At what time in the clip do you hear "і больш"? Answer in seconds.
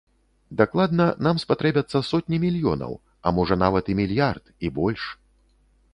4.67-5.03